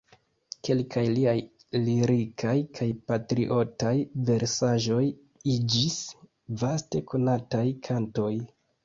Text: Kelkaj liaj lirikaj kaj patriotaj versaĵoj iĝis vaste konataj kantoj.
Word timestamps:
Kelkaj 0.67 1.01
liaj 1.15 1.33
lirikaj 1.87 2.55
kaj 2.77 2.87
patriotaj 3.11 3.91
versaĵoj 4.31 5.03
iĝis 5.57 5.99
vaste 6.63 7.03
konataj 7.13 7.63
kantoj. 7.91 8.33